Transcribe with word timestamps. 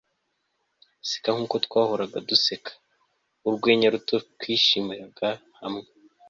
Seka 1.09 1.29
nkuko 1.35 1.55
twahoraga 1.65 2.17
duseka 2.29 2.71
urwenya 3.47 3.87
ruto 3.93 4.15
twishimiraga 4.33 5.29
hamwe 5.59 5.83